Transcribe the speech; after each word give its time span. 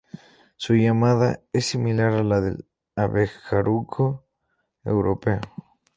Su 0.55 0.73
llamada 0.73 1.41
es 1.53 1.67
similar 1.67 2.13
a 2.13 2.23
la 2.23 2.41
del 2.41 2.65
abejaruco 2.95 4.25
europeo. 4.83 5.41